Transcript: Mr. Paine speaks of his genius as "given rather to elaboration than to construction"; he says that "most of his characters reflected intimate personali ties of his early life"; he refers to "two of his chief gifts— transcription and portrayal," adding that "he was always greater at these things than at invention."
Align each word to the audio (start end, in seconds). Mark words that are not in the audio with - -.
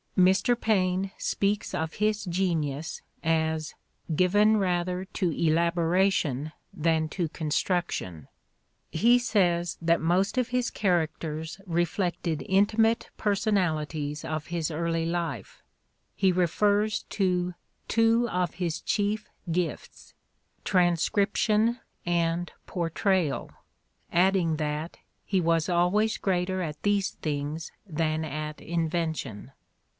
Mr. 0.17 0.59
Paine 0.59 1.11
speaks 1.17 1.73
of 1.73 1.93
his 1.95 2.25
genius 2.25 3.01
as 3.23 3.75
"given 4.13 4.57
rather 4.57 5.05
to 5.05 5.31
elaboration 5.31 6.51
than 6.73 7.07
to 7.09 7.27
construction"; 7.29 8.27
he 8.91 9.17
says 9.17 9.77
that 9.81 10.01
"most 10.01 10.37
of 10.37 10.49
his 10.49 10.69
characters 10.69 11.61
reflected 11.65 12.43
intimate 12.49 13.09
personali 13.17 13.87
ties 13.87 14.25
of 14.25 14.47
his 14.47 14.69
early 14.71 15.05
life"; 15.05 15.61
he 16.15 16.31
refers 16.31 17.03
to 17.03 17.53
"two 17.87 18.27
of 18.29 18.55
his 18.55 18.81
chief 18.81 19.29
gifts— 19.51 20.13
transcription 20.63 21.79
and 22.07 22.51
portrayal," 22.67 23.51
adding 24.11 24.57
that 24.57 24.97
"he 25.25 25.39
was 25.39 25.69
always 25.69 26.17
greater 26.17 26.61
at 26.61 26.81
these 26.83 27.11
things 27.11 27.71
than 27.87 28.25
at 28.25 28.59
invention." 28.61 29.51